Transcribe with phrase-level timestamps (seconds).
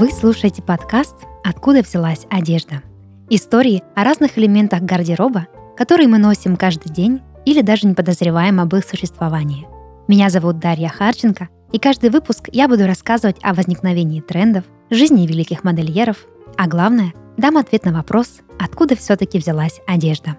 [0.00, 2.82] Вы слушаете подкаст «Откуда взялась одежда?»
[3.28, 8.74] Истории о разных элементах гардероба, которые мы носим каждый день или даже не подозреваем об
[8.74, 9.68] их существовании.
[10.08, 15.64] Меня зовут Дарья Харченко, и каждый выпуск я буду рассказывать о возникновении трендов, жизни великих
[15.64, 16.16] модельеров,
[16.56, 20.38] а главное, дам ответ на вопрос, откуда все-таки взялась одежда.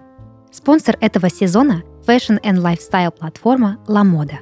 [0.50, 4.38] Спонсор этого сезона– Fashion and Lifestyle платформа La Moda.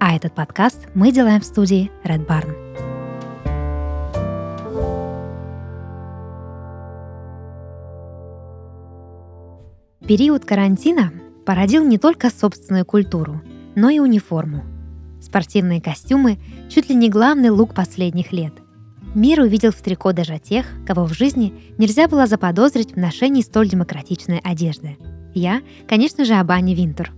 [0.00, 2.91] А этот подкаст мы делаем в студии Red Barn.
[10.12, 11.10] Период карантина
[11.46, 13.40] породил не только собственную культуру,
[13.74, 14.62] но и униформу.
[15.22, 16.38] Спортивные костюмы–
[16.68, 18.52] чуть ли не главный лук последних лет.
[19.14, 23.70] Мир увидел в трико даже тех, кого в жизни нельзя было заподозрить в ношении столь
[23.70, 24.98] демократичной одежды.
[25.32, 27.10] Я, конечно же, об Ане Винтур.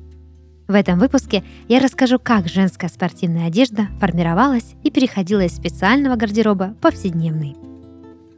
[0.68, 6.76] В этом выпуске я расскажу, как женская спортивная одежда формировалась и переходила из специального гардероба
[6.78, 7.56] в повседневный.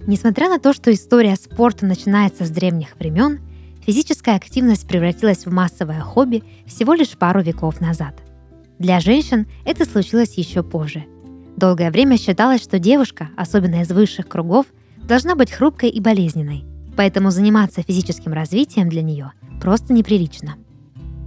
[0.06, 3.40] Несмотря на то, что история спорта начинается с древних времен,
[3.86, 8.16] физическая активность превратилась в массовое хобби всего лишь пару веков назад.
[8.78, 11.04] Для женщин это случилось еще позже.
[11.56, 16.64] Долгое время считалось, что девушка, особенно из высших кругов, должна быть хрупкой и болезненной,
[16.96, 20.56] поэтому заниматься физическим развитием для нее просто неприлично.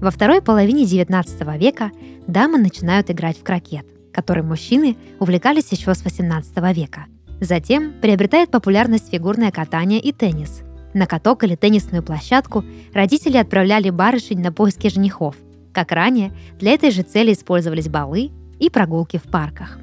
[0.02, 1.91] Во второй половине XIX века
[2.27, 7.05] дамы начинают играть в крокет, которым мужчины увлекались еще с XVIII века.
[7.41, 10.61] Затем приобретает популярность фигурное катание и теннис–
[10.94, 15.36] на каток или теннисную площадку родители отправляли барышень на поиски женихов.
[15.73, 19.80] Как ранее, для этой же цели использовались балы и прогулки в парках.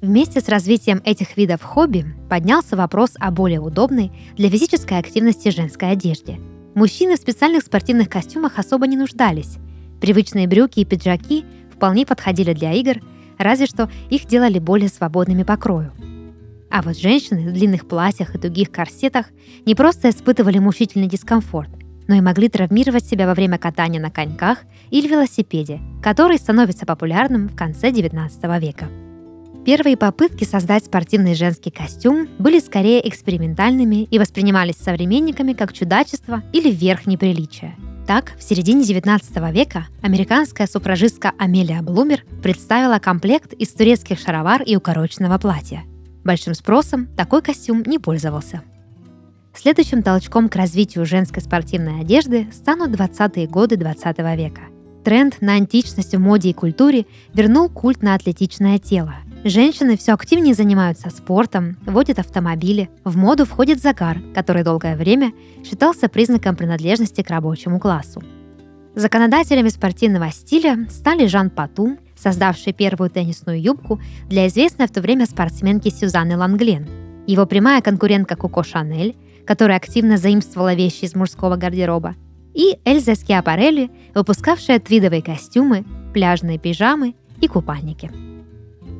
[0.00, 5.92] Вместе с развитием этих видов хобби поднялся вопрос о более удобной для физической активности женской
[5.92, 6.38] одежде.
[6.74, 9.56] Мужчины в специальных спортивных костюмах особо не нуждались.
[10.00, 13.00] Привычные брюки и пиджаки вполне подходили для игр,
[13.38, 15.92] разве что их делали более свободными по крою–
[16.74, 19.26] а вот женщины в длинных платьях и тугих корсетах
[19.64, 21.70] не просто испытывали мучительный дискомфорт,
[22.08, 24.58] но и могли травмировать себя во время катания на коньках
[24.90, 28.88] или велосипеде, который становится популярным в конце XIX века.
[29.64, 36.72] Первые попытки создать спортивный женский костюм были скорее экспериментальными и воспринимались современниками как чудачество или
[36.72, 37.76] верх неприличия.
[38.08, 44.74] Так, в середине XIX века американская суфражистка Амелия Блумер представила комплект из турецких шаровар и
[44.74, 45.84] укороченного платья–
[46.24, 48.62] Большим спросом такой костюм не пользовался.
[49.54, 54.62] Следующим толчком к развитию женской спортивной одежды станут 20-е годы 20 века.
[55.04, 59.14] Тренд на античность в моде и культуре вернул культ на атлетичное тело.
[59.44, 66.08] Женщины все активнее занимаются спортом, водят автомобили, в моду входит загар, который долгое время считался
[66.08, 68.22] признаком принадлежности к рабочему классу.
[68.94, 75.26] Законодателями спортивного стиля стали Жан Пату, создавший первую теннисную юбку для известной в то время
[75.26, 76.88] спортсменки Сюзанны Ланглен.
[77.26, 79.14] Его прямая конкурентка Коко Шанель,
[79.46, 82.14] которая активно заимствовала вещи из мужского гардероба,
[82.54, 88.10] и Эльза Скиапарелли, выпускавшая твидовые костюмы, пляжные пижамы и купальники.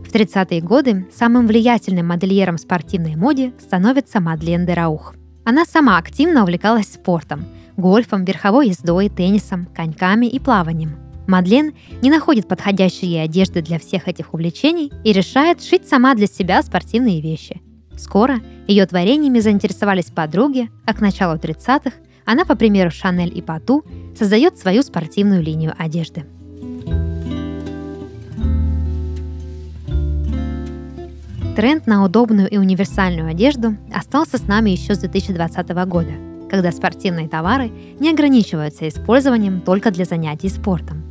[0.06, 5.15] В 30-е годы самым влиятельным модельером спортивной моде становится Мадлен де Раух.
[5.45, 7.47] Она сама активно увлекалась спортом–
[7.77, 14.09] гольфом, верховой ездой, теннисом, коньками и плаванием– Мадлен не находит подходящей ей одежды для всех
[14.09, 17.61] этих увлечений и решает шить сама для себя спортивные вещи.
[17.97, 21.93] Скоро ее творениями заинтересовались подруги, а к началу 30-х
[22.25, 23.85] она, по примеру Шанель и Пату,
[24.19, 26.25] создает свою спортивную линию одежды.
[31.55, 36.12] Тренд на удобную и универсальную одежду остался с нами еще с 2020 года,
[36.51, 37.71] когда спортивные товары
[38.01, 41.03] не ограничиваются использованием только для занятий спортом.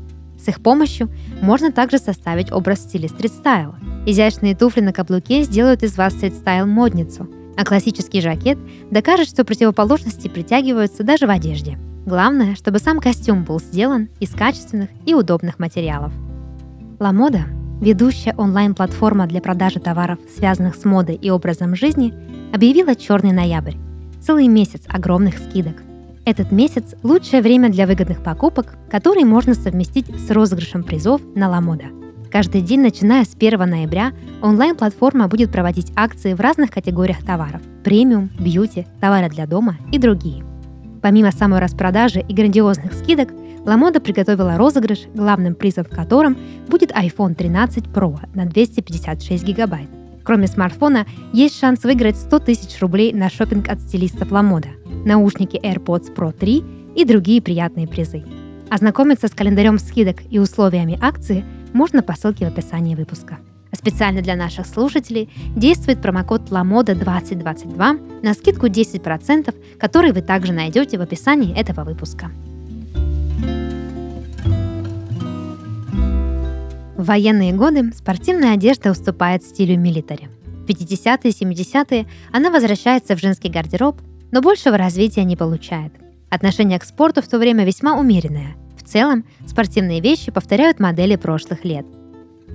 [0.43, 1.09] С их помощью
[1.41, 3.75] можно также составить образ в стиле стрит-стайл.
[4.05, 8.57] Изящные туфли на каблуке сделают из вас стрит-стайл модницу, а классический жакет
[8.91, 11.77] докажет, что противоположности притягиваются даже в одежде.
[12.05, 16.11] Главное, чтобы сам костюм был сделан из качественных и удобных материалов.
[16.99, 17.43] Moda,
[17.79, 22.13] ведущая онлайн-платформа для продажи товаров, связанных с модой и образом жизни,
[22.53, 23.75] объявила «Черный ноябрь»–
[24.21, 25.75] целый месяц огромных скидок–
[26.25, 31.85] этот месяц– лучшее время для выгодных покупок, которые можно совместить с розыгрышем призов на Ламода.
[32.31, 34.11] Каждый день, начиная с 1 ноября,
[34.41, 40.43] онлайн-платформа будет проводить акции в разных категориях товаров– премиум, бьюти, товары для дома и другие.
[41.01, 43.29] Помимо самой распродажи и грандиозных скидок,
[43.65, 46.37] Ламода приготовила розыгрыш, главным призом в котором
[46.67, 49.89] будет iPhone 13 Pro на 256 гигабайт.
[50.23, 54.69] Кроме смартфона, есть шанс выиграть 100 тысяч рублей на шопинг от стилистов Ламода–
[55.05, 56.63] наушники AirPods Pro 3
[56.95, 58.23] и другие приятные призы.
[58.69, 61.43] Ознакомиться с календарем скидок и условиями акции
[61.73, 63.39] можно по ссылке в описании выпуска.
[63.75, 70.97] Специально для наших слушателей действует промокод LAMODA 2022 на скидку 10%, который вы также найдете
[70.97, 72.31] в описании этого выпуска.
[77.03, 80.29] В военные годы спортивная одежда уступает стилю милитари.
[80.45, 84.01] В 50-е и 70-е она возвращается в женский гардероб,
[84.31, 85.91] но большего развития не получает.
[86.29, 88.55] Отношение к спорту в то время весьма умеренное.
[88.77, 91.85] В целом, спортивные вещи повторяют модели прошлых лет.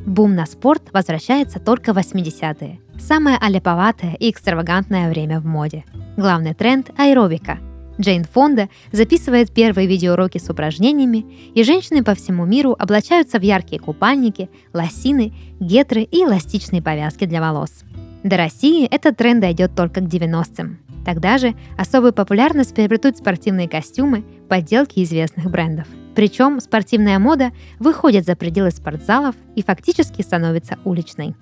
[0.07, 2.81] Бум на спорт возвращается только в 80-е.
[2.99, 5.85] Самое аляповатое и экстравагантное время в моде.
[6.17, 7.59] Главный тренд– аэробика–
[8.01, 13.81] Джейн Фонда записывает первые видеоуроки с упражнениями, и женщины по всему миру облачаются в яркие
[13.81, 17.83] купальники, лосины, гетры и эластичные повязки для волос.
[18.23, 20.79] До России этот тренд дойдет только к 90-м.
[21.05, 25.87] Тогда же особую популярность приобретут спортивные костюмы, подделки известных брендов.
[26.15, 31.35] Причем спортивная мода выходит за пределы спортзалов и фактически становится уличной.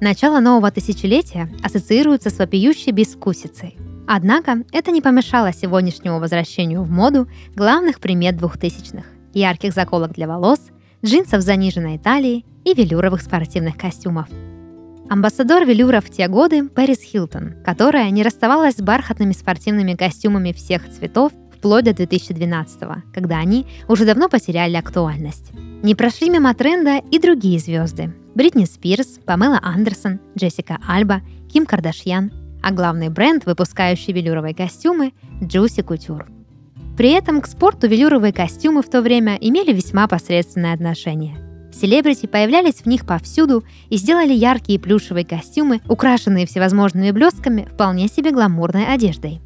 [0.00, 3.76] Начало нового тысячелетия ассоциируется с вопиющей бескусицей–
[4.10, 10.60] Однако это не помешало сегодняшнему возвращению в моду главных примет двухтысячных– ярких заколок для волос,
[11.04, 14.26] джинсов заниженной талией и велюровых спортивных костюмов.
[15.10, 20.90] Амбассадор велюра в те годы– Пэрис Хилтон, которая не расставалась с бархатными спортивными костюмами всех
[20.90, 22.80] цветов вплоть до 2012
[23.12, 25.52] когда они уже давно потеряли актуальность.
[25.82, 31.20] Не прошли мимо тренда и другие звезды– Бритни Спирс, Памела Андерсон, Джессика Альба,
[31.52, 32.32] Ким Кардашьян–
[32.68, 36.26] а главный бренд, выпускающий велюровые костюмы– Juicy Couture.
[36.98, 41.38] При этом к спорту велюровые костюмы в то время имели весьма посредственное отношение.
[41.72, 48.32] Селебрити появлялись в них повсюду и сделали яркие плюшевые костюмы, украшенные всевозможными блестками, вполне себе
[48.32, 49.40] гламурной одеждой.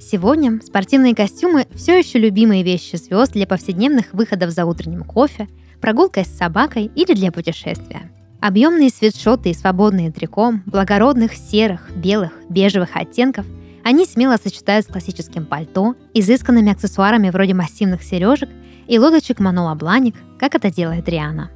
[0.00, 5.48] Сегодня спортивные костюмы все еще любимые вещи звезд для повседневных выходов за утренним кофе,
[5.82, 8.10] прогулкой с собакой или для путешествия.
[8.40, 13.46] Объемные свитшоты и свободные трико, благородных серых, белых, бежевых оттенков,
[13.82, 18.50] они смело сочетают с классическим пальто, изысканными аксессуарами вроде массивных сережек
[18.88, 21.50] и лодочек Манола Бланик, как это делает Риана.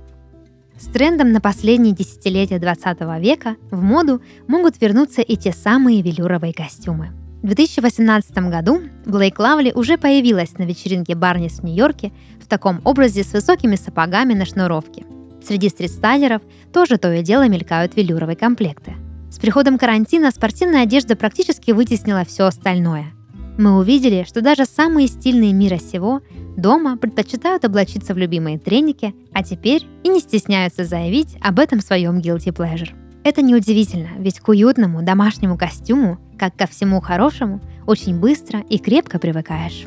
[0.78, 6.54] С трендом на последние десятилетия 20 века в моду могут вернуться и те самые велюровые
[6.54, 7.10] костюмы.
[7.42, 13.22] В 2018 году Блейк Лавли уже появилась на вечеринке Барнис в Нью-Йорке в таком образе
[13.22, 15.04] с высокими сапогами на шнуровке–
[15.42, 16.42] Среди стрит-стайлеров
[16.72, 18.94] тоже то и дело мелькают велюровые комплекты.
[19.30, 23.12] С приходом карантина спортивная одежда практически вытеснила все остальное.
[23.58, 26.22] Мы увидели, что даже самые стильные мира сего
[26.56, 32.18] дома предпочитают облачиться в любимые треники, а теперь и не стесняются заявить об этом своем
[32.18, 32.90] guilty pleasure.
[33.22, 39.18] Это неудивительно, ведь к уютному домашнему костюму, как ко всему хорошему, очень быстро и крепко
[39.18, 39.86] привыкаешь.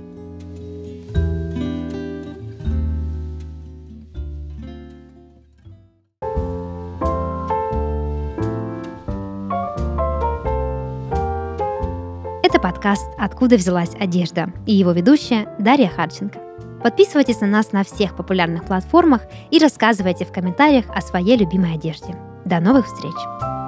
[12.84, 16.38] Подкаст «Откуда взялась одежда» и его ведущая Дарья Харченко.
[16.84, 19.22] Подписывайтесь на нас на всех популярных платформах
[19.52, 22.14] и рассказывайте в комментариях о своей любимой одежде.
[22.44, 23.63] До новых встреч!